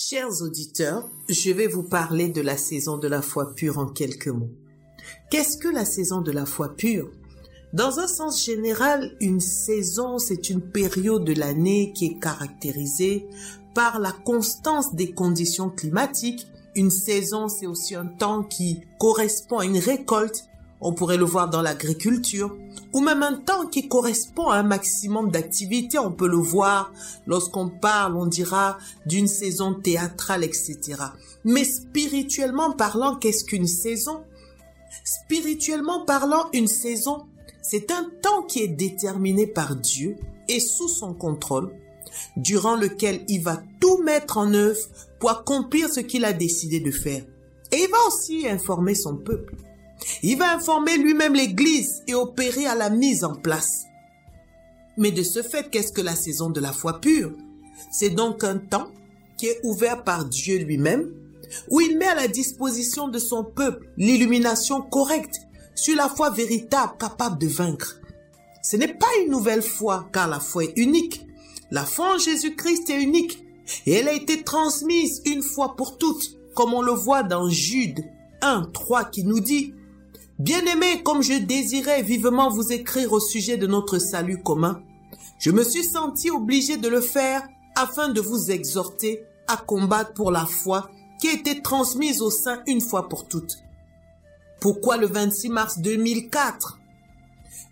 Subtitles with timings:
[0.00, 4.28] Chers auditeurs, je vais vous parler de la saison de la foi pure en quelques
[4.28, 4.52] mots.
[5.28, 7.10] Qu'est-ce que la saison de la foi pure?
[7.72, 13.26] Dans un sens général, une saison, c'est une période de l'année qui est caractérisée
[13.74, 16.46] par la constance des conditions climatiques.
[16.76, 20.44] Une saison, c'est aussi un temps qui correspond à une récolte
[20.80, 22.56] on pourrait le voir dans l'agriculture,
[22.92, 25.98] ou même un temps qui correspond à un maximum d'activité.
[25.98, 26.92] On peut le voir
[27.26, 30.78] lorsqu'on parle, on dira d'une saison théâtrale, etc.
[31.44, 34.22] Mais spirituellement parlant, qu'est-ce qu'une saison?
[35.04, 37.26] Spirituellement parlant, une saison,
[37.62, 40.16] c'est un temps qui est déterminé par Dieu
[40.48, 41.72] et sous son contrôle,
[42.36, 44.80] durant lequel il va tout mettre en œuvre
[45.18, 47.24] pour accomplir ce qu'il a décidé de faire.
[47.70, 49.54] Et il va aussi informer son peuple.
[50.22, 53.84] Il va informer lui-même l'Église et opérer à la mise en place.
[54.96, 57.32] Mais de ce fait, qu'est-ce que la saison de la foi pure?
[57.90, 58.88] C'est donc un temps
[59.36, 61.12] qui est ouvert par Dieu lui-même,
[61.70, 65.40] où il met à la disposition de son peuple l'illumination correcte
[65.74, 68.00] sur la foi véritable capable de vaincre.
[68.62, 71.24] Ce n'est pas une nouvelle foi, car la foi est unique.
[71.70, 73.44] La foi en Jésus-Christ est unique,
[73.86, 78.04] et elle a été transmise une fois pour toutes, comme on le voit dans Jude
[78.42, 79.74] 1, 3 qui nous dit
[80.38, 84.80] Bien-aimés, comme je désirais vivement vous écrire au sujet de notre salut commun,
[85.40, 87.42] je me suis senti obligé de le faire
[87.74, 92.62] afin de vous exhorter à combattre pour la foi qui a été transmise au sein
[92.68, 93.58] une fois pour toutes.
[94.60, 96.78] Pourquoi le 26 mars 2004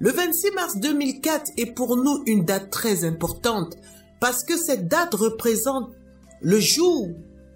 [0.00, 3.77] Le 26 mars 2004 est pour nous une date très importante
[4.19, 5.92] parce que cette date représente
[6.41, 7.11] le jour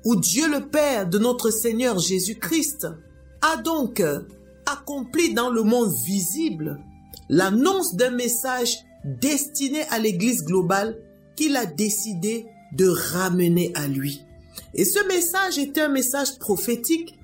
[0.04, 2.86] où Dieu le Père de notre Seigneur Jésus-Christ
[3.42, 4.00] a donc
[4.72, 6.80] accompli dans le monde visible
[7.28, 10.98] l'annonce d'un message destiné à l'Église globale
[11.36, 14.24] qu'il a décidé de ramener à lui.
[14.74, 17.18] Et ce message était un message prophétique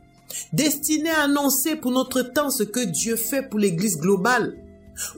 [0.52, 4.56] destiné à annoncer pour notre temps ce que Dieu fait pour l'Église globale,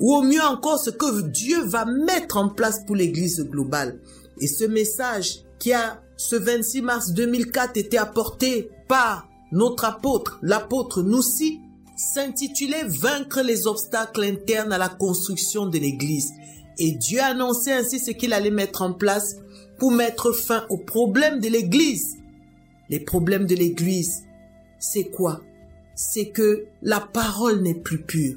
[0.01, 4.01] ou au mieux encore ce que Dieu va mettre en place pour l'Église globale.
[4.41, 11.03] Et ce message qui a ce 26 mars 2004 été apporté par notre apôtre, l'apôtre
[11.03, 11.61] Noussi,
[11.99, 16.33] s'intitulait Vaincre les obstacles internes à la construction de l'Église.
[16.79, 19.37] Et Dieu annonçait ainsi ce qu'il allait mettre en place
[19.79, 22.17] pour mettre fin aux problèmes de l'Église.
[22.89, 24.23] Les problèmes de l'Église,
[24.79, 25.43] c'est quoi?
[25.97, 28.37] C'est que la parole n'est plus pure.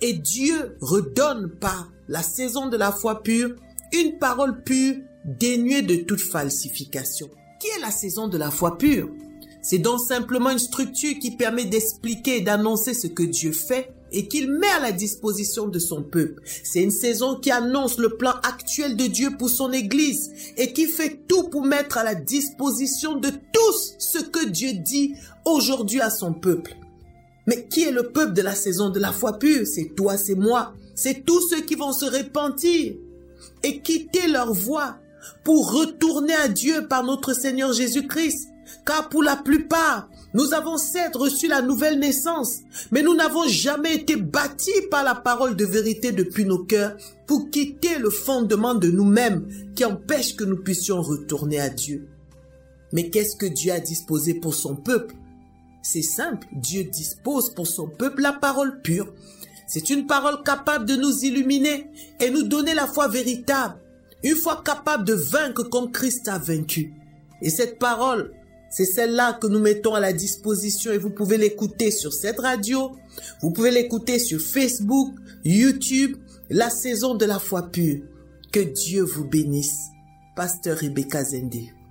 [0.00, 3.54] Et Dieu redonne par la saison de la foi pure
[3.92, 7.30] une parole pure dénuée de toute falsification.
[7.60, 9.08] Qui est la saison de la foi pure?
[9.66, 14.28] C'est donc simplement une structure qui permet d'expliquer et d'annoncer ce que Dieu fait et
[14.28, 16.40] qu'il met à la disposition de son peuple.
[16.62, 20.86] C'est une saison qui annonce le plan actuel de Dieu pour son Église et qui
[20.86, 26.10] fait tout pour mettre à la disposition de tous ce que Dieu dit aujourd'hui à
[26.10, 26.76] son peuple.
[27.48, 29.66] Mais qui est le peuple de la saison de la foi pure?
[29.66, 30.74] C'est toi, c'est moi.
[30.94, 32.94] C'est tous ceux qui vont se repentir
[33.64, 34.98] et quitter leur voie
[35.42, 38.50] pour retourner à Dieu par notre Seigneur Jésus-Christ
[38.84, 42.58] car pour la plupart, nous avons certes reçu la nouvelle naissance,
[42.90, 46.96] mais nous n'avons jamais été bâtis par la parole de vérité depuis nos cœurs
[47.26, 52.08] pour quitter le fondement de nous-mêmes qui empêche que nous puissions retourner à Dieu.
[52.92, 55.14] Mais qu'est-ce que Dieu a disposé pour son peuple?
[55.82, 59.12] C'est simple, Dieu dispose pour son peuple la parole pure.
[59.66, 61.90] C'est une parole capable de nous illuminer
[62.20, 63.76] et nous donner la foi véritable,
[64.22, 66.92] une foi capable de vaincre comme Christ a vaincu.
[67.42, 68.32] Et cette parole,
[68.70, 72.92] c'est celle-là que nous mettons à la disposition et vous pouvez l'écouter sur cette radio,
[73.42, 76.16] vous pouvez l'écouter sur Facebook, YouTube,
[76.50, 78.02] la saison de la foi pure.
[78.52, 79.90] Que Dieu vous bénisse.
[80.34, 81.85] Pasteur Rebecca Zende.